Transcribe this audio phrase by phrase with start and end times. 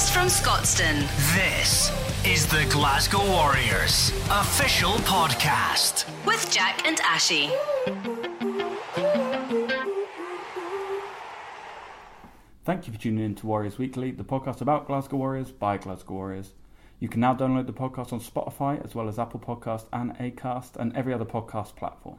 [0.00, 0.98] Latest from Scotstoun.
[1.34, 1.90] This
[2.24, 6.06] is the Glasgow Warriors official podcast.
[6.24, 7.50] With Jack and Ashy.
[12.64, 16.14] Thank you for tuning in to Warriors Weekly, the podcast about Glasgow Warriors by Glasgow
[16.14, 16.52] Warriors.
[16.98, 20.76] You can now download the podcast on Spotify as well as Apple Podcast and Acast
[20.76, 22.16] and every other podcast platform.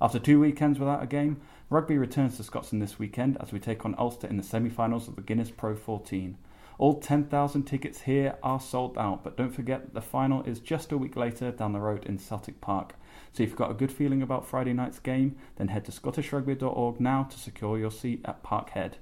[0.00, 3.84] After two weekends without a game, rugby returns to Scotland this weekend as we take
[3.84, 6.38] on Ulster in the semi-finals of the Guinness Pro 14.
[6.82, 10.90] All 10,000 tickets here are sold out, but don't forget that the final is just
[10.90, 12.96] a week later down the road in Celtic Park.
[13.32, 16.98] So if you've got a good feeling about Friday night's game, then head to scottishrugby.org
[16.98, 18.94] now to secure your seat at Parkhead.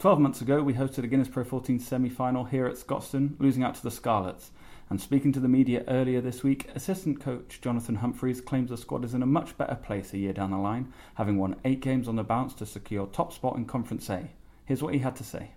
[0.00, 3.62] 12 months ago, we hosted a Guinness Pro 14 semi final here at Scotstoun, losing
[3.62, 4.50] out to the Scarlets.
[4.90, 9.04] And speaking to the media earlier this week, assistant coach Jonathan Humphreys claims the squad
[9.04, 12.08] is in a much better place a year down the line, having won eight games
[12.08, 14.30] on the bounce to secure top spot in Conference A.
[14.64, 15.52] Here's what he had to say.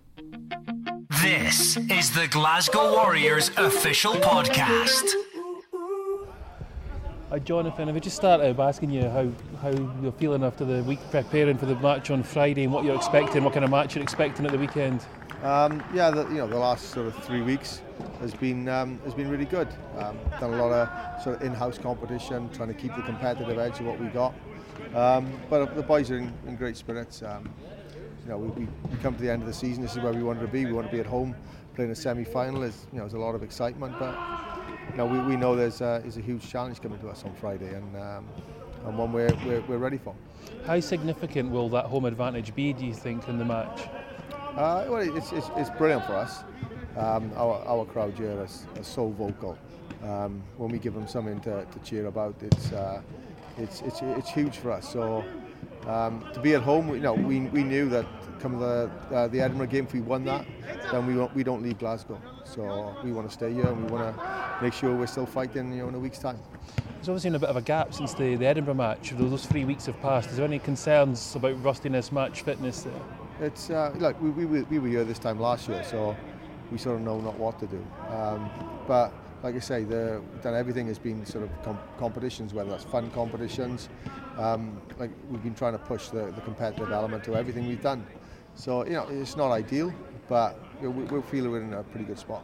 [1.26, 5.10] This is the Glasgow Warriors official podcast.
[7.30, 9.28] Hi Jonathan, if we just start out by asking you how,
[9.60, 12.94] how you're feeling after the week preparing for the match on Friday and what you're
[12.94, 15.04] expecting, what kind of match you're expecting at the weekend.
[15.42, 17.82] Um, yeah, the, you know the last sort of three weeks
[18.20, 19.66] has been um, has been really good.
[19.98, 23.80] Um, done a lot of sort of in-house competition, trying to keep the competitive edge
[23.80, 24.32] of what we got.
[24.94, 27.24] Um, but the boys are in, in great spirits.
[27.24, 27.52] Um,
[28.26, 29.82] you know, we, we, come to the end of the season.
[29.82, 30.66] This is where we wanted to be.
[30.66, 31.36] We want to be at home,
[31.76, 32.64] playing a semi-final.
[32.64, 34.18] Is you know, there's a lot of excitement, but
[34.90, 37.32] you know, we, we know there's a, there's a huge challenge coming to us on
[37.34, 38.26] Friday, and um,
[38.84, 40.14] and one we're, we're, we're ready for.
[40.66, 43.88] How significant will that home advantage be, do you think, in the match?
[44.56, 46.42] Uh, well, it's, it's, it's brilliant for us.
[46.96, 49.58] Um, our, our crowd here is, is so vocal.
[50.02, 53.02] Um, when we give them something to, to cheer about, it's, uh,
[53.58, 54.90] it's, it's, it's huge for us.
[54.90, 55.24] So
[55.86, 58.06] um, to be at home, you know, we, we knew that
[58.40, 60.46] come the uh, the Edinburgh game, if we won that,
[60.90, 62.20] then we won't, we don't leave Glasgow.
[62.44, 65.72] So we want to stay here and we want to make sure we're still fighting,
[65.72, 66.38] you know, in a week's time.
[66.94, 69.10] There's obviously been a bit of a gap since the, the Edinburgh match.
[69.10, 70.30] Those three weeks have passed.
[70.30, 73.02] Is there any concerns about rustiness, match fitness there?
[73.40, 76.16] It's uh, like we, we, we were here this time last year, so
[76.72, 77.86] we sort of know not what to do.
[78.08, 78.50] Um,
[78.88, 82.84] but like I say, the, done everything has been sort of com- competitions, whether that's
[82.84, 83.88] fun competitions.
[84.38, 88.06] Um, like we've been trying to push the, the competitive element to everything we've done.
[88.56, 89.92] So you know, it's not ideal,
[90.28, 92.42] but we, we feel we're in a pretty good spot.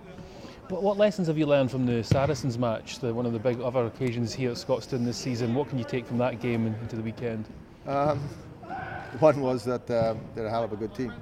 [0.69, 3.61] But what lessons have you learned from the Saracens match, the, one of the big
[3.61, 5.55] other occasions here at Scotstoun this season?
[5.55, 7.47] What can you take from that game into the weekend?
[7.87, 8.21] Um,
[9.19, 11.13] one was that um, they're a hell of a good team.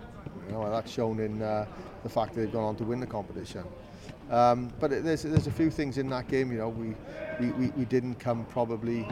[0.46, 1.66] You know, and that's shown in uh,
[2.02, 3.64] the fact that they've gone on to win the competition.
[4.30, 6.94] Um, but it, there's, there's a few things in that game, you know, we,
[7.40, 9.08] we, we, we didn't come probably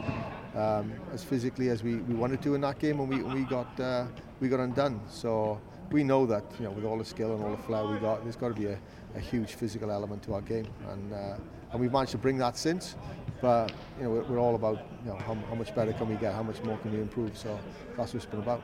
[0.55, 3.79] um, as physically as we, we wanted to in that game and we, we, got,
[3.79, 4.05] uh,
[4.39, 4.99] we got undone.
[5.09, 5.59] So
[5.91, 8.23] we know that, you know, with all the skill and all the flair we got,
[8.23, 8.79] there's got to be a,
[9.15, 10.67] a huge physical element to our game.
[10.89, 11.35] And, uh,
[11.71, 12.95] and we've managed to bring that since.
[13.41, 16.15] But, you know, we're, we're all about, you know, how, how much better can we
[16.15, 17.37] get, how much more can we improve.
[17.37, 17.57] So
[17.95, 18.61] that's what it's been about.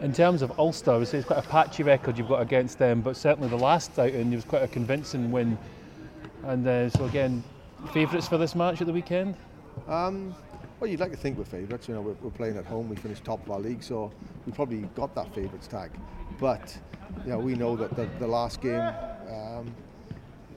[0.00, 3.48] In terms of Ulster, it's quite a patchy record you've got against them, but certainly
[3.48, 5.58] the last outing, it was quite a convincing win.
[6.44, 7.42] And uh, so again,
[7.92, 9.36] favourites for this match at the weekend?
[9.88, 10.34] Um,
[10.82, 11.86] well, you'd like to think we're favourites.
[11.86, 12.88] You know, we're, we're, playing at home.
[12.88, 14.10] We finished top of our league, so
[14.44, 15.92] we probably got that favourites tag.
[16.40, 16.76] But
[17.24, 18.92] you know, we know that the, the last game,
[19.28, 19.72] um,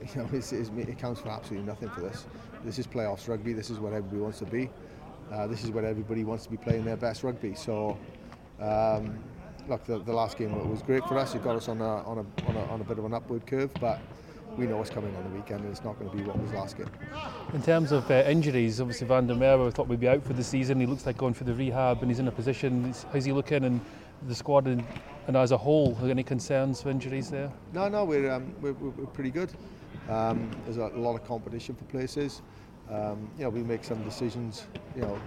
[0.00, 2.26] you know, is, is, it counts for absolutely nothing for this.
[2.64, 3.52] This is playoffs rugby.
[3.52, 4.68] This is what everybody wants to be.
[5.30, 7.54] Uh, this is what everybody wants to be playing their best rugby.
[7.54, 7.96] So.
[8.60, 9.20] Um,
[9.68, 11.36] look, the, the last game was great for us.
[11.36, 13.46] It got us on a, on, a, on, a, on a bit of an upward
[13.46, 14.00] curve, but
[14.56, 16.52] we know what's coming on the weekend and it's not going to be what was
[16.52, 16.90] last game.
[17.52, 20.44] In terms of uh, injuries, obviously Van der Merwe thought we'd be out for the
[20.44, 20.80] season.
[20.80, 22.94] He looks like going for the rehab and he's in a position.
[23.12, 23.80] How's he looking and
[24.26, 24.84] the squad and,
[25.26, 25.96] and as a whole?
[26.02, 27.52] Any concerns for injuries there?
[27.72, 29.50] No, no, we're, um, we're, we're pretty good.
[30.08, 32.42] Um, there's a lot of competition for places.
[32.90, 35.20] Um, you know, we make some decisions, you know,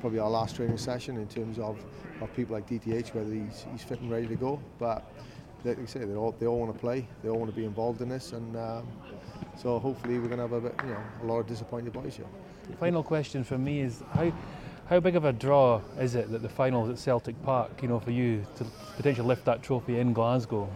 [0.00, 1.82] probably our last training session in terms of,
[2.20, 4.60] of people like DTH, whether he's, he's fit and ready to go.
[4.78, 5.10] But
[5.64, 7.64] like you say, they all they all want to play, they all want to be
[7.64, 8.86] involved in this, and um,
[9.56, 12.16] so hopefully we're going to have a bit, you know, a lot of disappointed boys
[12.16, 12.26] here.
[12.78, 14.32] Final question for me is how.
[14.86, 17.86] How big of a draw is it that the final is at Celtic Park, you
[17.86, 18.64] know, for you to
[18.96, 20.68] potentially lift that trophy in Glasgow?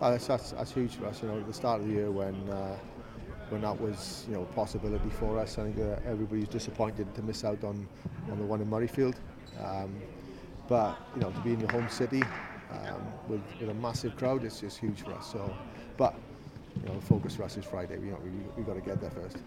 [0.00, 2.10] Oh, that's, that's, that's huge for us, you know, at the start of the year
[2.10, 2.78] when uh,
[3.50, 5.58] when that was you know a possibility for us.
[5.58, 7.86] I think uh, everybody's disappointed to miss out on,
[8.30, 9.16] on the one in Murrayfield.
[9.62, 9.94] Um,
[10.68, 12.22] but you know to be in your home city
[12.70, 15.32] um, with, with a massive crowd, it's just huge for us.
[15.32, 15.54] So,
[15.96, 16.14] but
[16.80, 17.98] you know, the focus for us is Friday.
[17.98, 19.38] We, you know, we we got to get there first.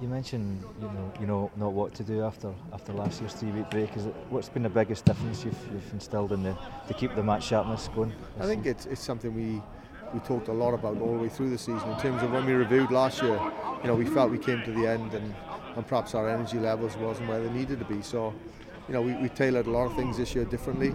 [0.00, 3.50] You mentioned you know you know not what to do after after last year's three
[3.50, 3.94] week break.
[3.96, 6.56] Is it what's been the biggest difference you've, you've instilled in the
[6.88, 8.12] to keep the match sharpness going?
[8.40, 9.62] I think it's it's something we
[10.14, 11.90] we talked a lot about all the way through the season.
[11.90, 13.38] In terms of when we reviewed last year,
[13.82, 15.34] you know, we felt we came to the end and,
[15.76, 18.00] and perhaps our energy levels wasn't where they needed to be.
[18.00, 18.32] So,
[18.86, 20.94] you know, we, we tailored a lot of things this year differently.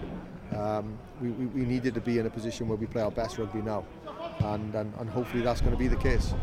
[0.55, 3.37] Um, we, we, we needed to be in a position where we play our best
[3.37, 3.85] rugby now,
[4.39, 6.33] and, and, and hopefully that's going to be the case.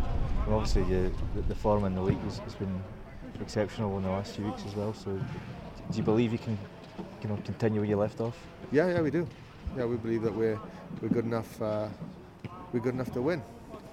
[0.47, 1.13] Well, obviously, the,
[1.49, 2.81] the form in the league has, has been
[3.41, 4.95] exceptional in the last few weeks as well.
[4.95, 5.11] So,
[5.91, 6.57] do you believe you can,
[7.23, 8.37] you know, continue where you left off?
[8.71, 9.27] Yeah, yeah, we do.
[9.77, 10.59] Yeah, we believe that we're
[11.03, 11.61] we're good enough.
[11.61, 11.89] Uh,
[12.73, 13.43] we're good enough to win.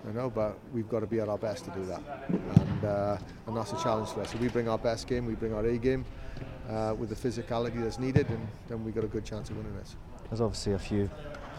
[0.08, 3.18] I know, but we've got to be at our best to do that, and uh,
[3.48, 4.32] and that's a challenge for us.
[4.32, 6.06] So we bring our best game, we bring our A game,
[6.70, 9.76] uh, with the physicality that's needed, and then we've got a good chance of winning
[9.78, 9.96] this.
[10.30, 11.10] There's obviously a few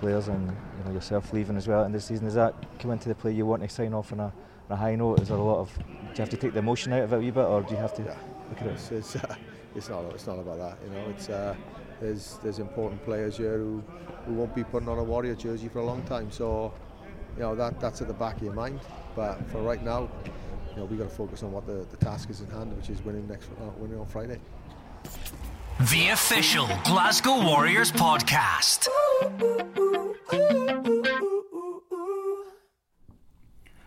[0.01, 2.27] players and you know yourself leaving as well in this season.
[2.27, 3.33] Is that come into the play?
[3.33, 4.33] You want to sign off on a, on
[4.71, 5.21] a high note?
[5.21, 5.73] Is there a lot of?
[5.77, 5.83] Do
[6.19, 7.81] you have to take the emotion out of it a wee bit, or do you
[7.81, 8.17] have to Yeah.
[8.49, 8.71] look at it?
[8.73, 9.37] It's, it's, uh,
[9.75, 10.79] it's not it's not about that.
[10.85, 11.55] You know, it's uh,
[12.01, 13.83] there's there's important players here who,
[14.27, 16.31] who won't be putting on a Warrior jersey for a long time.
[16.31, 16.73] So,
[17.37, 18.81] you know that that's at the back of your mind.
[19.15, 20.09] But for right now,
[20.71, 22.91] you know we got to focus on what the, the task is in hand, which
[22.91, 24.41] is winning next uh, winning on Friday.
[25.05, 28.89] The official Glasgow Warriors podcast.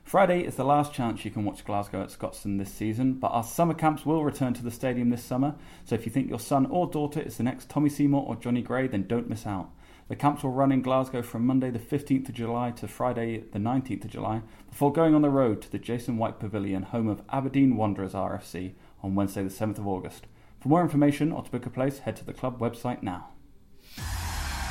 [0.03, 3.43] Friday is the last chance you can watch Glasgow at Scotstoun this season, but our
[3.43, 5.55] summer camps will return to the stadium this summer.
[5.83, 8.61] So if you think your son or daughter is the next Tommy Seymour or Johnny
[8.61, 9.69] Gray, then don't miss out.
[10.07, 13.59] The camps will run in Glasgow from Monday the 15th of July to Friday the
[13.59, 17.21] 19th of July, before going on the road to the Jason White Pavilion, home of
[17.29, 20.27] Aberdeen Wanderers RFC, on Wednesday the 7th of August.
[20.67, 23.29] For more information or to book a place, head to the club website now.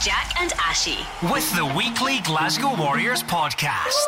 [0.03, 0.99] Jack and Ashy.
[1.33, 4.05] With the weekly Glasgow Warriors podcast.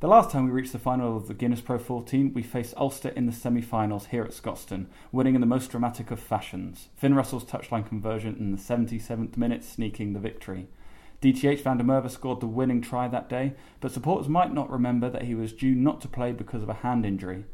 [0.00, 3.10] The last time we reached the final of the Guinness Pro 14, we faced Ulster
[3.10, 6.88] in the semi finals here at Scotstoun, winning in the most dramatic of fashions.
[6.96, 10.68] Finn Russell's touchline conversion in the 77th minute sneaking the victory.
[11.20, 15.10] DTH van der Merwe scored the winning try that day, but supporters might not remember
[15.10, 17.44] that he was due not to play because of a hand injury.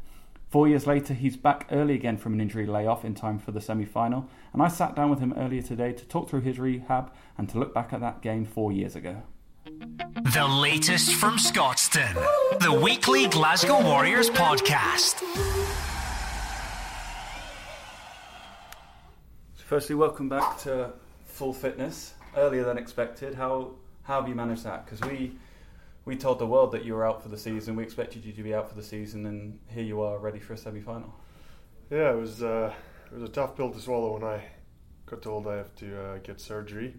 [0.49, 3.59] Four years later, he's back early again from an injury layoff in time for the
[3.59, 7.11] semi final, and I sat down with him earlier today to talk through his rehab
[7.39, 9.23] and to look back at that game four years ago.
[9.65, 12.13] The latest from Scotstoun.
[12.59, 15.23] The weekly Glasgow Warriors podcast.
[19.55, 20.93] Firstly, welcome back to
[21.25, 23.35] full fitness earlier than expected.
[23.35, 23.71] How
[24.03, 24.85] how have you managed that?
[24.85, 25.33] Because we
[26.05, 27.75] we told the world that you were out for the season.
[27.75, 30.53] We expected you to be out for the season, and here you are, ready for
[30.53, 31.13] a semi final.
[31.89, 32.73] Yeah, it was uh,
[33.11, 34.43] it was a tough pill to swallow when I
[35.05, 36.95] got told I have to uh, get surgery.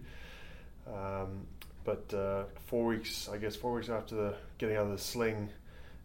[0.87, 1.47] Um,
[1.83, 5.49] but uh, four weeks, I guess, four weeks after the, getting out of the sling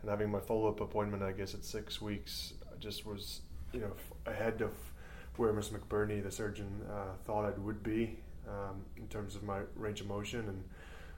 [0.01, 3.41] and having my follow up appointment, I guess at six weeks, I just was,
[3.73, 3.93] you know,
[4.27, 4.73] ahead of
[5.37, 8.19] where Miss McBurney, the surgeon, uh, thought I would be
[8.49, 10.65] um, in terms of my range of motion, and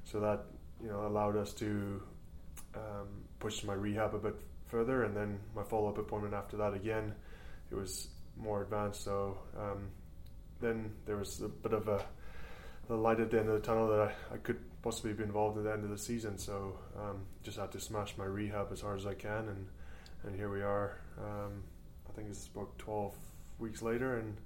[0.04, 0.44] so that
[0.82, 2.02] you know allowed us to
[2.74, 4.36] um, push my rehab a bit
[4.66, 7.14] further, and then my follow up appointment after that again,
[7.70, 9.04] it was more advanced.
[9.04, 9.88] So um,
[10.60, 12.04] then there was a bit of a
[12.88, 15.56] the light at the end of the tunnel that I, I could possibly be involved
[15.56, 16.36] at the end of the season.
[16.36, 19.66] So um, just had to smash my rehab as hard as I can, and
[20.24, 21.00] and here we are.
[21.18, 21.62] Um,
[22.08, 23.14] I think it's about twelve
[23.58, 24.36] weeks later, and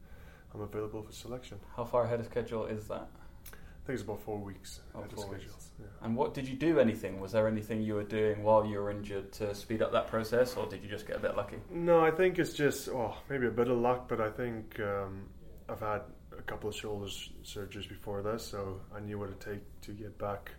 [0.55, 1.59] I'm available for selection.
[1.77, 3.09] How far ahead of schedule is that?
[3.47, 5.49] I think it's about four weeks Oh, ahead of four schedule.
[5.55, 5.71] weeks.
[5.79, 5.87] Yeah.
[6.03, 6.79] And what did you do?
[6.79, 7.21] Anything?
[7.21, 10.57] Was there anything you were doing while you were injured to speed up that process,
[10.57, 11.57] or did you just get a bit lucky?
[11.71, 15.29] No, I think it's just oh maybe a bit of luck, but I think um,
[15.69, 16.03] I've had
[16.39, 17.07] a couple of shoulder
[17.45, 20.51] surgeries before this, so I knew what it'd take to get back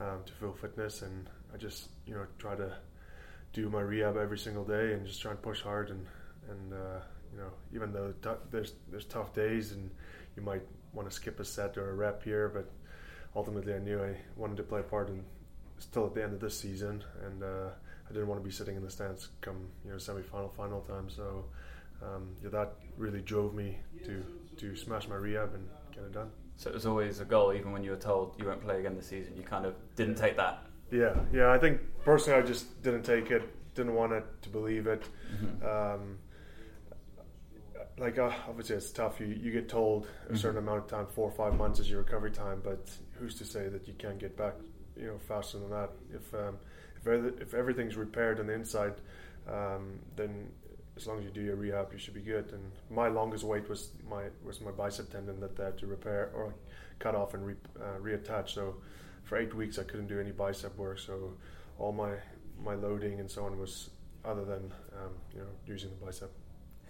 [0.00, 2.72] um, to full fitness, and I just you know try to
[3.52, 6.04] do my rehab every single day and just try and push hard, and
[6.50, 7.00] and uh,
[7.32, 9.90] you know even though t- there's there's tough days and
[10.36, 12.70] you might want to skip a set or a rep here, but
[13.36, 15.24] ultimately I knew I wanted to play a part in
[15.78, 17.68] still at the end of this season, and uh,
[18.08, 21.08] I didn't want to be sitting in the stands come you know semi-final final time.
[21.10, 21.44] So
[22.02, 24.24] um, yeah, that really drove me to
[24.58, 26.30] to smash my rehab and get it done.
[26.56, 28.96] So it was always a goal, even when you were told you won't play again
[28.96, 29.34] this season.
[29.36, 30.64] You kind of didn't take that.
[30.90, 31.52] Yeah, yeah.
[31.52, 33.42] I think personally, I just didn't take it.
[33.74, 35.04] Didn't want it to believe it.
[35.64, 36.18] Um,
[37.98, 39.20] like uh, obviously, it's tough.
[39.20, 42.00] You you get told a certain amount of time, four or five months is your
[42.00, 42.60] recovery time.
[42.62, 44.54] But who's to say that you can't get back,
[44.96, 45.90] you know, faster than that?
[46.14, 46.56] If um,
[46.96, 47.06] if
[47.40, 48.94] if everything's repaired on the inside,
[49.48, 50.50] um, then
[50.96, 52.52] as long as you do your rehab, you should be good.
[52.52, 56.30] And my longest wait was my was my bicep tendon that they had to repair
[56.34, 56.54] or
[56.98, 58.48] cut off and re, uh, reattach.
[58.50, 58.76] So
[59.24, 60.98] for eight weeks, I couldn't do any bicep work.
[60.98, 61.34] So
[61.78, 62.14] all my
[62.62, 63.90] my loading and so on was
[64.24, 66.32] other than um, you know using the bicep.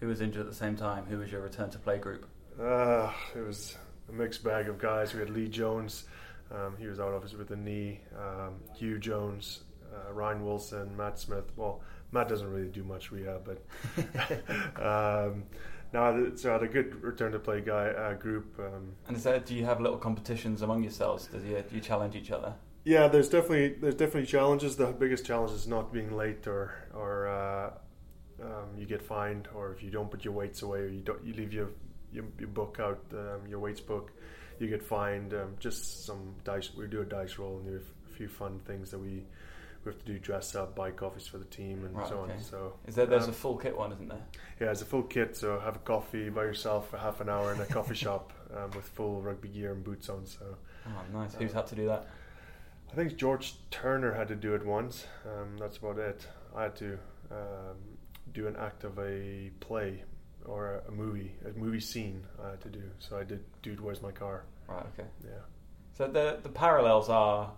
[0.01, 1.05] Who was injured at the same time?
[1.07, 2.27] Who was your return to play group?
[2.61, 3.77] Uh, it was
[4.09, 5.13] a mixed bag of guys.
[5.15, 6.05] We had Lee Jones,
[6.51, 8.01] um, he was out obviously with a knee.
[8.17, 9.61] Um, Hugh Jones,
[9.93, 11.45] uh, Ryan Wilson, Matt Smith.
[11.57, 13.63] Well, Matt doesn't really do much rehab, but
[14.83, 15.45] um,
[15.93, 18.59] no, so I had a good return to play guy uh, group.
[18.59, 21.27] Um, And is there, do you have little competitions among yourselves?
[21.27, 22.55] Does you, do you challenge each other?
[22.85, 24.77] Yeah, there's definitely there's definitely challenges.
[24.77, 27.71] The biggest challenge is not being late, or or uh,
[28.43, 31.25] um, you get fined, or if you don't put your weights away, or you don't
[31.25, 31.69] you leave your
[32.13, 34.13] your, your book out, um, your weights book,
[34.59, 35.35] you get fined.
[35.35, 36.71] Um, just some dice.
[36.77, 39.25] We do a dice roll, and have a few fun things that we
[39.85, 42.33] we have to do: dress up, buy coffees for the team, and Right, so okay.
[42.35, 42.41] on.
[42.41, 44.23] So Is there there's um, a full kit one, isn't there?
[44.61, 45.37] yeah, it's a full kit.
[45.37, 48.71] So have a coffee by yourself for half an hour in a coffee shop um,
[48.71, 50.27] with full rugby gear and boots on.
[50.27, 50.57] So.
[50.87, 51.35] Oh, nice.
[51.35, 52.07] Who's had to do that?
[52.91, 55.07] I think George Turner had to do it once.
[55.27, 56.27] Um, that's about it.
[56.57, 56.99] I had to
[57.31, 57.77] um,
[58.33, 60.03] do an act of a play
[60.45, 62.25] or a, movie, a movie scene.
[62.45, 62.83] I had to do.
[62.99, 63.45] So I did.
[63.63, 64.45] Dude, where's my car?
[64.67, 64.85] Right.
[64.99, 65.09] Okay.
[65.25, 65.31] Yeah.
[65.95, 67.53] So the the parallels are.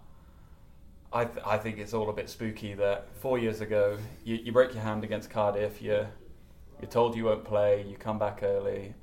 [1.12, 4.52] I th- I think it's all a bit spooky that four years ago you, you
[4.52, 5.82] break your hand against Cardiff.
[5.82, 6.06] You
[6.80, 7.84] you're told you won't play.
[7.88, 8.94] You come back early,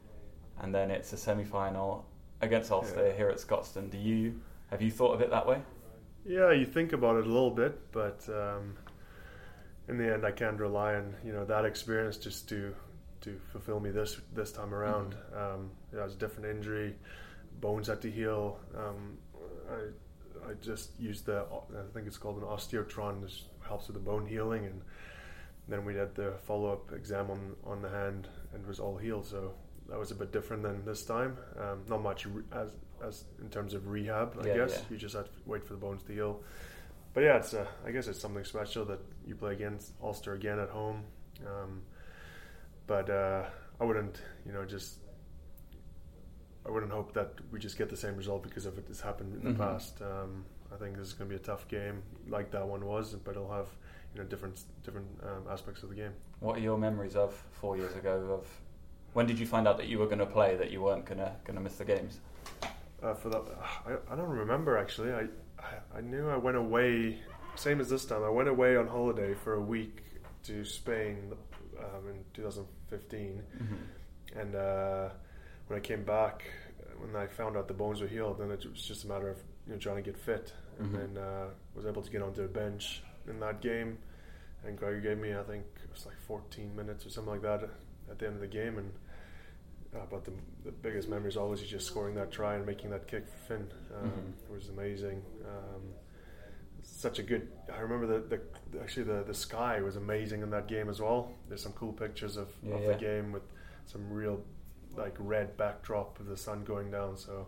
[0.61, 2.05] and then it's a semi final
[2.41, 3.13] against Ulster Yeah.
[3.17, 3.89] here at Scotstoun.
[3.91, 4.39] Do you
[4.71, 5.61] have you thought of it that way?
[6.25, 8.77] Yeah, you think about it a little bit, but um,
[9.87, 12.73] in the end, I can't rely on you know that experience just to
[13.21, 15.15] to fulfill me this this time around.
[15.35, 16.95] Um, it was a different injury,
[17.61, 18.59] bones had to heal.
[18.77, 19.17] Um,
[19.69, 24.01] I I just used the I think it's called an osteotron, which helps with the
[24.03, 24.81] bone healing, and
[25.67, 28.97] then we had the follow up exam on on the hand, and it was all
[28.97, 29.25] healed.
[29.25, 29.53] So
[29.89, 31.37] that was a bit different than this time.
[31.59, 32.71] Um, not much re- as
[33.03, 34.73] as in terms of rehab, I Yeah, guess.
[34.73, 34.83] yeah.
[34.91, 36.41] You just have to wait for the bones to heal.
[37.17, 40.59] But yeah, it's uh, I guess it's something special that you play against Ulster again
[40.59, 41.03] at home.
[41.47, 41.81] Um,
[42.85, 43.45] but uh,
[43.81, 44.99] I wouldn't, you know, just
[46.63, 49.33] I wouldn't hope that we just get the same result because of it has happened
[49.33, 49.57] in the Mhm.
[49.57, 49.99] past.
[49.99, 53.15] Um, I think this is going to be a tough game, like that one was,
[53.15, 53.69] but it'll have
[54.13, 56.13] you know different different um, aspects of the game.
[56.39, 58.13] What are your memories of four years ago?
[58.39, 58.47] Of
[59.13, 60.55] when did you find out that you were going to play?
[60.55, 62.19] That you weren't going to going to miss the games?
[63.01, 63.41] Uh, for that,
[63.87, 65.11] I, I don't remember actually.
[65.13, 65.25] I,
[65.95, 67.19] I knew I went away,
[67.55, 68.23] same as this time.
[68.23, 70.03] I went away on holiday for a week
[70.43, 71.33] to Spain
[71.79, 73.41] um, in 2015,
[74.35, 75.09] and uh,
[75.67, 76.43] when I came back,
[76.99, 79.37] when I found out the bones were healed, then it was just a matter of
[79.65, 80.97] you know trying to get fit, and Mhm.
[81.15, 83.97] then uh, was able to get onto a bench in that game,
[84.65, 87.69] and Gregor gave me I think it was like 14 minutes or something like that
[88.09, 88.91] at the end of the game, and
[89.95, 90.31] uh, but the,
[90.65, 93.67] the biggest memory is always just scoring that try and making that kick for Finn.
[93.95, 94.49] Um, Mhm.
[94.49, 95.21] It was amazing.
[95.45, 95.81] Um,
[96.83, 97.49] such a good.
[97.73, 98.37] I remember the,
[98.71, 101.31] the actually the, the sky was amazing in that game as well.
[101.47, 102.87] There's some cool pictures of, Yeah, of yeah.
[102.93, 103.43] the game with
[103.85, 104.41] some real
[104.95, 107.17] like red backdrop of the sun going down.
[107.17, 107.47] So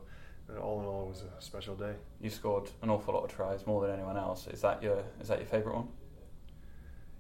[0.50, 1.94] uh, all in all, it was a special day.
[2.22, 4.48] You scored an awful lot of tries, more than anyone else.
[4.48, 5.88] Is that your is that your favourite one?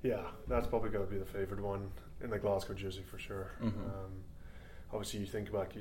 [0.04, 1.90] Yeah, that's probably going to be the favorite one
[2.22, 3.52] in the Glasgow jersey for sure.
[3.62, 3.66] Mhm.
[3.86, 4.24] Um,
[4.92, 5.74] obviously, you think about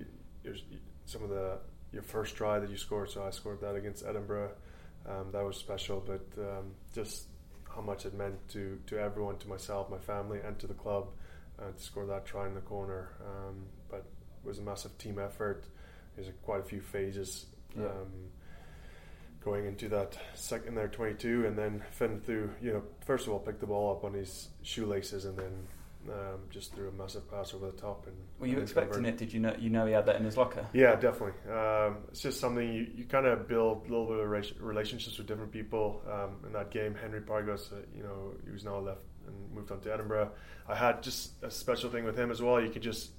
[1.07, 1.59] some of the
[1.93, 3.11] your first try that you scored.
[3.11, 4.51] So I scored that against Edinburgh.
[5.09, 7.29] Um, that was special, but um, just
[7.75, 11.09] how much it meant to to everyone, to myself, my family, and to the club
[11.59, 13.11] uh, to score that try in the corner.
[13.25, 14.05] Um, but
[14.45, 15.65] it was a massive team effort.
[16.17, 17.47] There's quite a few phases.
[17.77, 17.87] Yeah.
[17.87, 18.31] Um,
[19.45, 23.39] going into that second there 22 and then Finn threw you know first of all
[23.39, 25.67] picked the ball up on his shoelaces and then
[26.09, 29.19] um, just threw a massive pass over the top and Were you and expecting it?
[29.19, 30.67] Did you know you know he had that in his locker?
[30.73, 34.29] yeah definitely um, it's just something you, you kind of build a little bit of
[34.29, 38.53] rela- relationships with different people um, in that game Henry Pyrgos uh, you know he
[38.53, 40.31] was now left and moved on to Edinburgh
[40.69, 43.11] I had just a special thing with him as well you could just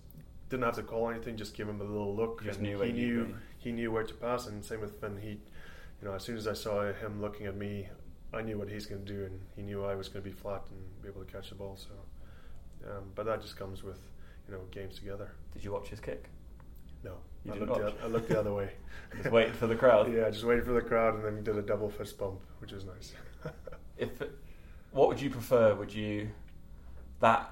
[0.50, 3.26] didn't have to call anything just give him a little look and knew he knew
[3.26, 3.34] be.
[3.60, 5.18] he knew where to pass, and same with Finn.
[5.22, 7.88] He, you know, as soon as I saw him looking at me,
[8.34, 10.36] I knew what he's going to do, and he knew I was going to be
[10.36, 11.78] flat and be able to catch the ball.
[11.78, 11.90] So,
[12.86, 14.00] um, but that just comes with
[14.48, 15.30] you know games together.
[15.54, 16.26] Did you watch his kick?
[17.04, 17.14] No,
[17.46, 17.94] You I didn't looked, the, watch?
[17.96, 18.70] oth- I looked the other way.
[19.18, 20.14] Just waited for the crowd.
[20.14, 22.72] yeah, just waited for the crowd, and then he did a double fist bump, which
[22.72, 23.14] was nice.
[23.98, 24.10] If
[24.92, 25.76] what would you prefer?
[25.76, 26.30] Would you
[27.20, 27.52] that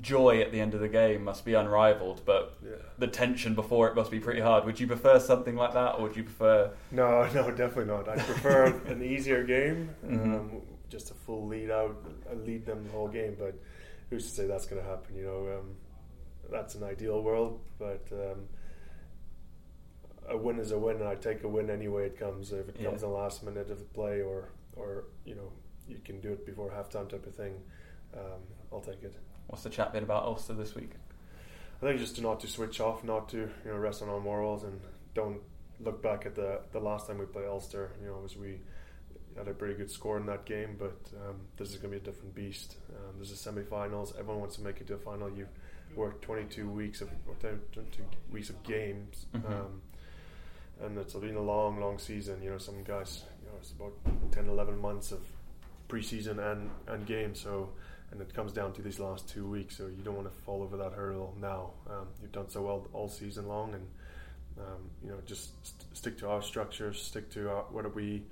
[0.00, 2.70] joy at the end of the game must be unrivaled, but yeah.
[2.98, 4.64] the tension before it must be pretty hard.
[4.64, 6.70] Would you prefer something like that, or would you prefer?
[6.90, 8.08] No, no, definitely not.
[8.08, 10.34] I prefer an easier game, Mhm.
[10.34, 11.96] um, just a full lead out,
[12.46, 13.36] lead them the whole game.
[13.38, 13.54] But
[14.12, 15.16] who's to say that's going to happen?
[15.16, 15.74] You know, um,
[16.50, 18.40] that's an ideal world, but um,
[20.28, 22.52] a win is a win, and I take a win any way it comes.
[22.52, 22.90] If it Yeah.
[22.90, 25.50] comes in the last minute of the play, or or you know,
[25.88, 27.54] you can do it before halftime type of thing.
[28.14, 29.14] Um, I'll take it.
[29.46, 30.92] What's the chat been about Ulster this week?
[31.82, 34.20] I think just to not to switch off, not to you know rest on our
[34.20, 34.78] morals, and
[35.14, 35.40] don't
[35.80, 38.60] look back at the the last time we played Ulster, you know, was we
[39.36, 40.96] had a pretty good score in that game, but
[41.28, 42.76] um, this is going to be a different beast.
[42.90, 44.14] Um, there's a semi-finals.
[44.18, 45.30] Everyone wants to make it to a final.
[45.30, 45.48] You've
[45.96, 47.10] worked 22 weeks of
[47.40, 49.50] 22 weeks of games, Mhm.
[49.50, 49.82] um,
[50.80, 52.42] and it's been a long, long season.
[52.42, 53.92] You know, some guys, you know, it's about
[54.32, 55.20] 10, 11 months of
[55.88, 57.40] preseason and and games.
[57.40, 57.70] So.
[58.10, 60.62] And it comes down to these last two weeks, so you don't want to fall
[60.62, 61.70] over that hurdle now.
[61.88, 63.88] Um, you've done so well all season long, and
[64.58, 68.22] um, you know just st- stick to our structures, stick to our, what we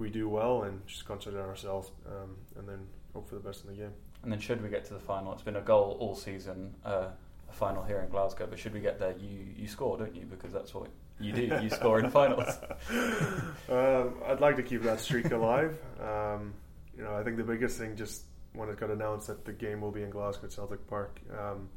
[0.00, 3.64] we do well, and just concentrate on ourselves, um, and then hope for the best
[3.64, 3.92] in the game.
[4.22, 7.08] And then, should we get to the final, it's been a goal all season, uh,
[7.48, 8.46] a final here in Glasgow.
[8.48, 10.26] But should we get there, you you score, don't you?
[10.26, 10.90] Because that's what
[11.20, 11.42] you do.
[11.62, 12.48] You score in finals.
[13.68, 15.78] um, I'd like to keep that streak alive.
[16.00, 16.54] Um,
[16.96, 19.80] you know, I think the biggest thing just when it got announced that the game
[19.80, 21.20] will be in Glasgow at Celtic Park.
[21.38, 21.68] Um,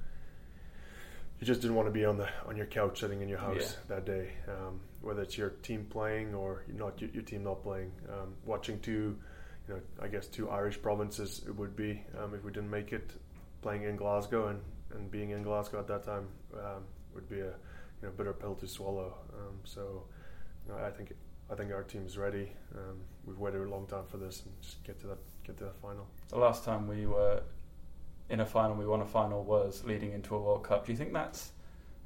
[1.40, 3.76] you just didn't want to be on the on your couch sitting in your house
[3.90, 7.92] that day, um, whether it's your team playing or not your, your team not playing.
[8.10, 9.18] Um, watching two,
[9.68, 12.94] you know, I guess two Irish provinces it would be um, if we didn't make
[12.94, 13.12] it,
[13.62, 14.62] playing in Glasgow and,
[14.94, 16.84] and being in Glasgow at that time um,
[17.14, 17.54] would be a
[18.02, 19.14] you know bitter pill to swallow.
[19.34, 20.04] Um, so,
[20.66, 21.14] you know, I think
[21.52, 22.52] I think our team's ready.
[22.76, 25.66] Um, we've waited a long time for this and just get to that get to
[25.66, 26.08] that final.
[26.30, 27.44] The last time we were
[28.30, 30.86] in a final, we won a final, was leading into a World Cup.
[30.86, 31.52] Do you think that's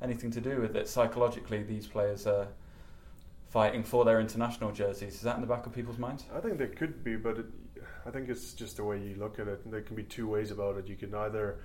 [0.01, 0.89] anything to do with it?
[0.89, 2.47] Psychologically, these players are
[3.49, 5.15] fighting for their international jerseys.
[5.15, 6.25] Is that in the back of people's minds?
[6.35, 7.45] I think there could be, but it,
[8.05, 9.69] I think it's just the way you look at it.
[9.69, 10.87] There can be two ways about it.
[10.87, 11.59] You can either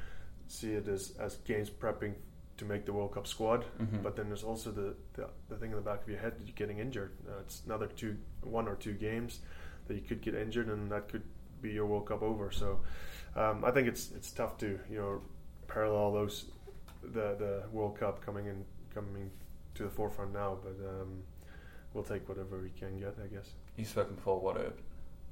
[0.48, 2.14] see it as, as games prepping
[2.58, 4.02] to make the World Cup squad, Mhm.
[4.02, 6.46] but then there's also the, the the thing in the back of your head that
[6.46, 7.12] you're getting injured.
[7.28, 9.40] Uh, it's another two, one or two games
[9.88, 11.22] that you could get injured, and that could
[11.62, 12.50] be your World Cup over.
[12.52, 12.80] So
[13.34, 15.22] um, I think it's it's tough to you know
[15.66, 16.44] parallel those
[17.02, 19.30] the the World Cup coming in coming
[19.74, 21.22] to the forefront now, but um,
[21.94, 23.50] we'll take whatever we can get, I guess.
[23.76, 24.78] You've spoken before what it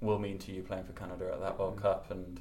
[0.01, 1.83] will mean to you playing for Canada at that World Mm.
[1.83, 2.41] Cup and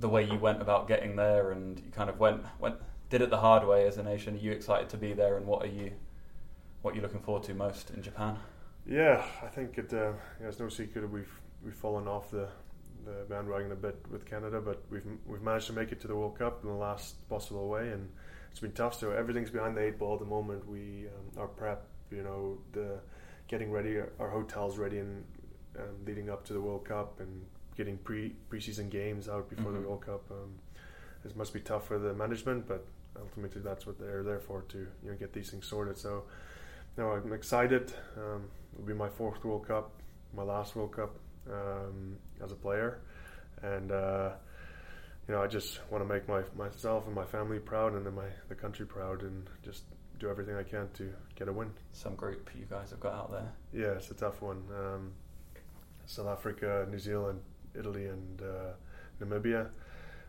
[0.00, 2.76] the way you went about getting there and you kind of went went
[3.10, 4.34] did it the hard way as a nation.
[4.34, 5.92] Are you excited to be there and what are you
[6.82, 8.36] what are you looking forward to most in Japan?
[8.86, 9.92] Yeah, I think it.
[9.92, 11.32] Uh, yeah, it's no secret that we've
[11.64, 12.48] we've fallen off the,
[13.06, 16.14] the bandwagon a bit with Canada, but we've we've managed to make it to the
[16.14, 18.10] World Cup in the last possible way, and
[18.50, 18.98] it's been tough.
[18.98, 20.68] So everything's behind the eight ball at the moment.
[20.68, 23.00] We um, our prep, you know, the
[23.48, 25.24] getting ready, our, hotels ready, and
[25.78, 27.44] um, leading up to the World Cup, and
[27.76, 29.82] getting pre preseason games out before Mhm.
[29.82, 30.30] the World Cup.
[30.30, 30.54] Um,
[31.24, 32.84] it must be tough for the management, but
[33.18, 35.96] ultimately that's what they're there for to you know get these things sorted.
[35.98, 36.24] So.
[36.96, 37.92] No, I'm excited.
[38.16, 39.90] Um, it'll be my fourth World Cup,
[40.32, 41.16] my last World Cup
[41.50, 43.00] um, as a player,
[43.62, 44.30] and uh,
[45.26, 48.14] you know I just want to make my myself and my family proud, and then
[48.14, 49.82] my the country proud, and just
[50.18, 51.70] do everything I can to get a win.
[51.92, 53.52] Some group you guys have got out there.
[53.72, 54.62] Yeah, it's a tough one.
[54.76, 55.12] Um,
[56.06, 57.40] South Africa, New Zealand,
[57.78, 58.72] Italy, and uh,
[59.24, 59.68] Namibia.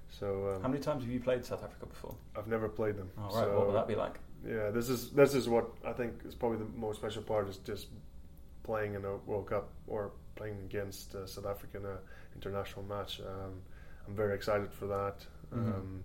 [0.10, 2.16] So um, How many times have you played South Africa before?
[2.38, 3.10] I've never played them.
[3.18, 3.34] Oh, right.
[3.34, 4.20] So, what will that be like?
[4.48, 7.58] Yeah, this is this is what I think is probably the most special part is
[7.58, 7.88] just
[8.64, 11.98] playing in a World Cup or playing against uh, South Africa in an
[12.36, 13.22] international match.
[13.22, 13.54] Um,
[14.08, 15.26] I'm very excited for that.
[15.54, 15.58] Mhm.
[15.74, 16.04] Um,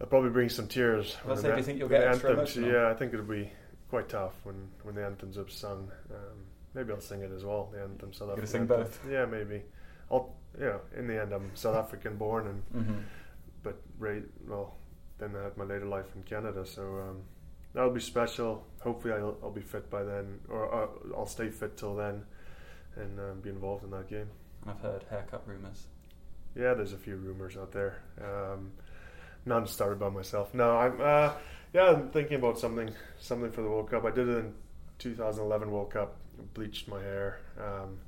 [0.00, 1.16] it'll probably bring some tears.
[1.36, 2.56] Say, do you think you'll get extra anthems-?
[2.56, 3.50] Yeah, I think it'll be
[3.90, 5.90] quite tough when, when the anthems are sung.
[6.10, 7.68] Um, maybe I'll sing it as well.
[7.72, 8.46] The anthem, South African.
[8.48, 8.78] sing anthem.
[8.78, 9.00] both?
[9.10, 9.62] Yeah, maybe.
[10.10, 10.34] I'll.
[10.60, 13.00] Yeah, in the end, I'm South African born and Mm-hmm.
[13.62, 14.74] but right well
[15.18, 17.18] then I had my later life in Canada so um,
[17.72, 21.76] that'll be special hopefully I'll, I'll be fit by then or uh, I'll stay fit
[21.76, 22.24] till then
[22.96, 24.28] and um, be involved in that game
[24.66, 25.86] I've heard haircut rumours.
[26.56, 28.72] yeah there's a few rumors out there um,
[29.46, 31.32] none started by myself no I'm uh,
[31.72, 34.54] yeah I'm thinking about something something for the World Cup I did it in
[34.98, 36.16] 2011 World Cup
[36.54, 37.98] bleached my hair um,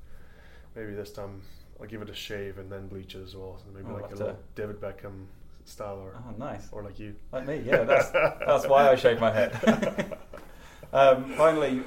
[0.74, 1.42] maybe this time
[1.80, 4.14] I'll give it a shave and then bleach it as well so maybe like a
[4.14, 5.26] little David Beckham
[5.64, 6.68] style or, Oh, nice.
[6.72, 7.84] or like you Like me, yeah.
[7.84, 10.16] That's that's why I shave my head.
[10.92, 11.82] um, finally,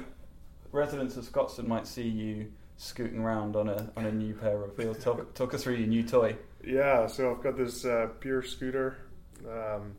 [0.72, 4.76] residents of Scotstoun might see you scooting around on a on a new pair of
[4.78, 5.02] wheels.
[5.02, 6.36] Talk, talk us through your new toy.
[6.64, 8.96] Yeah, so I've got this uh, Pure scooter.
[9.48, 9.96] Um,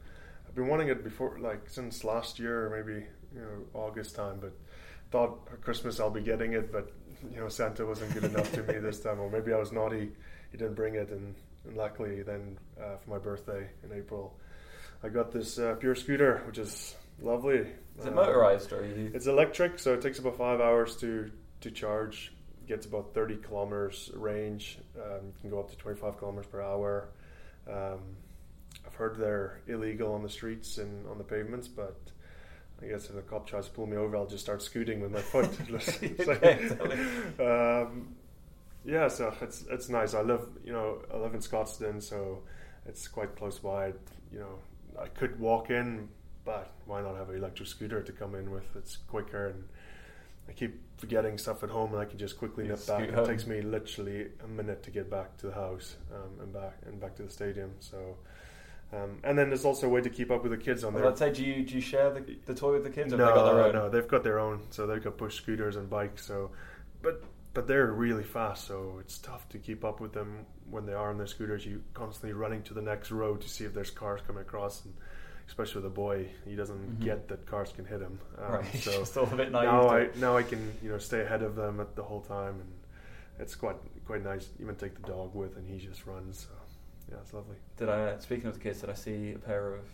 [0.47, 4.39] I've been wanting it before, like since last year, or maybe you know August time.
[4.39, 4.53] But
[5.11, 6.91] thought for Christmas I'll be getting it, but
[7.31, 10.11] you know Santa wasn't good enough to me this time, or maybe I was naughty.
[10.51, 14.37] He didn't bring it, and, and luckily then uh, for my birthday in April,
[15.03, 17.67] I got this uh, Pure scooter, which is lovely.
[17.99, 19.11] Is it motorized or you?
[19.13, 21.31] It's electric, so it takes about five hours to
[21.61, 22.33] to charge.
[22.67, 24.79] Gets about thirty kilometers range.
[24.97, 27.09] Um, can go up to twenty five kilometers per hour.
[27.69, 27.99] Um,
[28.87, 31.99] I've heard they're illegal on the streets and on the pavements, but
[32.81, 35.11] I guess if a cop tries to pull me over, I'll just start scooting with
[35.11, 35.49] my foot.
[37.37, 38.15] So, um,
[38.85, 40.13] yeah, so it's it's nice.
[40.13, 42.43] I live, you know, I live in Scotstoun, so
[42.85, 43.87] it's quite close by.
[44.31, 44.59] You know,
[44.99, 46.07] I could walk in,
[46.45, 48.73] but why not have an electric scooter to come in with?
[48.77, 49.65] It's quicker, and
[50.47, 53.09] I keep forgetting stuff at home, and I can just quickly You nip back.
[53.09, 56.53] scoot It takes me literally a minute to get back to the house um, and
[56.53, 57.71] back and back to the stadium.
[57.81, 58.15] So.
[58.93, 61.03] Um, and then there's also a way to keep up with the kids on Well,
[61.03, 61.11] there.
[61.11, 63.25] I'd say, do you do you share the, the toy with the kids, or No,
[63.27, 63.73] they got their own?
[63.73, 64.61] no, they've got their own.
[64.69, 66.25] So they've got push scooters and bikes.
[66.25, 66.51] So,
[67.01, 67.21] but
[67.53, 71.09] but they're really fast, so it's tough to keep up with them when they are
[71.09, 71.65] on their scooters.
[71.65, 74.93] You constantly running to the next road to see if there's cars coming across, and
[75.47, 77.03] especially with a boy, he doesn't Mhm.
[77.03, 78.19] get that cars can hit him.
[78.37, 78.73] Um, Right,
[79.05, 79.65] So a bit naive.
[79.69, 82.61] now I now I can you know stay ahead of them at the whole time,
[82.61, 82.71] and
[83.39, 84.47] it's quite quite nice.
[84.61, 86.47] Even take the dog with, and he just runs.
[86.47, 86.53] So
[87.09, 87.55] yeah, it's lovely.
[87.77, 88.17] Did I?
[88.19, 89.85] Speaking of the kids, did I see a pair of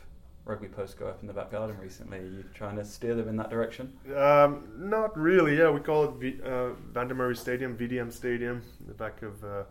[0.45, 2.17] rugby posts go up in the back garden recently?
[2.19, 3.93] Are you trying to steer them in that direction?
[4.15, 5.57] Um, not really.
[5.57, 9.63] Yeah, we call it v- uh, Vandermeer Stadium, VDM Stadium, in the back of uh,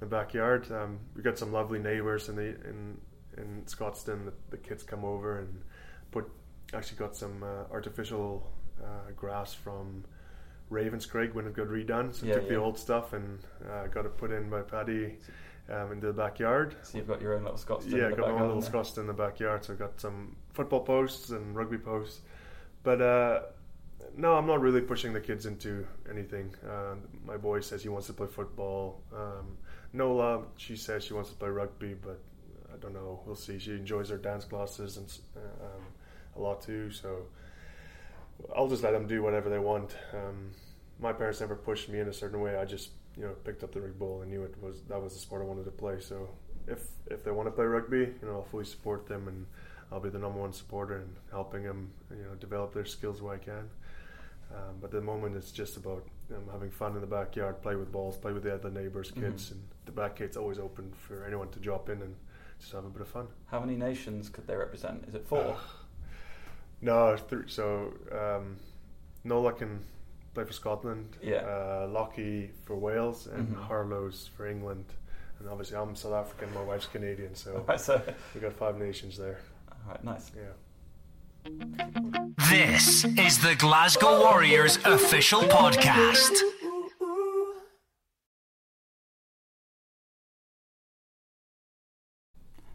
[0.00, 0.70] the backyard.
[0.70, 2.98] Um, we got some lovely neighbours in the in
[3.38, 4.26] in Scotstoun.
[4.26, 5.62] The, the kids come over and
[6.10, 6.30] put
[6.74, 8.50] actually got some uh, artificial
[8.82, 10.04] uh, grass from
[10.70, 12.14] Ravenscraig when it got redone.
[12.14, 13.38] So Yeah, took the old stuff and
[13.70, 15.16] uh, got it put in by Paddy
[15.70, 16.76] um, into the backyard.
[16.82, 17.86] So you've got your own little Scots.
[17.86, 18.62] Yeah, in the got my own little.
[18.62, 22.20] Scotstoun in the backyard, so I've got some football posts and rugby posts.
[22.82, 23.40] But uh,
[24.16, 26.54] no, I'm not really pushing the kids into anything.
[26.68, 29.02] Uh, my boy says he wants to play football.
[29.14, 29.56] Um,
[29.92, 32.20] Nola, she says she wants to play rugby, but
[32.72, 33.20] I don't know.
[33.26, 33.58] We'll see.
[33.58, 35.82] She enjoys her dance classes and uh, um,
[36.36, 36.90] a lot too.
[36.90, 37.26] So
[38.56, 39.96] I'll just let them do whatever they want.
[40.12, 40.50] Um,
[40.98, 42.56] my parents never pushed me in a certain way.
[42.56, 45.12] I just you know picked up the rugby ball and knew it was that was
[45.14, 46.00] the sport I wanted to play.
[46.00, 46.28] So
[46.66, 49.46] if if they want to play rugby, you know I'll fully support them and
[49.90, 53.34] I'll be the number one supporter and helping them you know develop their skills where
[53.34, 53.68] I can.
[54.54, 57.74] Um, but at the moment, it's just about um, having fun in the backyard, play
[57.74, 59.52] with balls, play with the other neighbors' kids, Mhm.
[59.52, 62.14] and the back gate's always open for anyone to drop in and
[62.58, 63.28] just have a bit of fun.
[63.46, 65.04] How many nations could they represent?
[65.08, 65.56] Is it four?
[66.80, 68.56] No, th- so um,
[69.24, 69.80] Nola can
[70.34, 71.36] play for Scotland, Yeah.
[71.38, 73.62] uh, Lockie for Wales, and Mhm.
[73.64, 74.84] Harlow's for England.
[75.38, 78.00] And obviously, I'm South African, my wife's Canadian, so Alright, so,
[78.34, 79.38] we got five nations there.
[79.84, 80.30] alright, nice.
[80.36, 80.52] Yeah.
[82.50, 86.30] This is the Glasgow Warriors official podcast.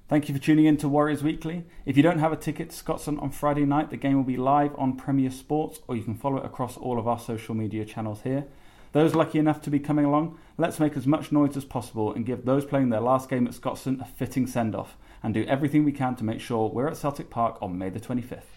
[0.09, 1.65] Thank you for tuning in to Warriors Weekly.
[1.85, 4.37] If you don't have a ticket to Scotstoun on Friday night, the game will be
[4.37, 7.83] live on Premier Sports, or you can follow it across all of our social media
[7.83, 8.45] channels here.
[8.93, 12.25] Those lucky enough to be coming along, let's make as much noise as possible and
[12.25, 15.83] give those playing their last game at Scotstoun a fitting send off, and do everything
[15.83, 18.56] we can to make sure we're at Celtic Park on May the 25th.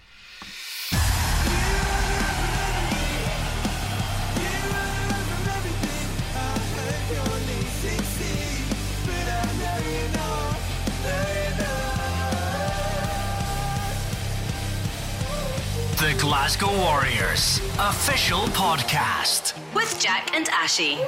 [16.51, 19.55] Glasgow Warriors official podcast.
[19.73, 20.99] With Jack and Ashy.